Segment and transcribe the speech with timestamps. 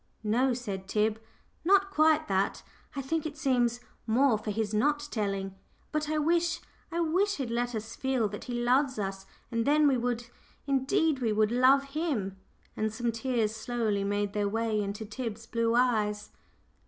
[0.23, 1.21] "No," said Tib,
[1.63, 2.63] "not quite that.
[2.95, 5.53] I think it seems more for his not telling.
[5.91, 6.59] But I wish
[6.91, 10.25] I wish he'd let us feel that he loves us, and then we would,
[10.65, 12.37] indeed we would, love him;"
[12.75, 16.31] and some tears slowly made their way into Tib's blue eyes.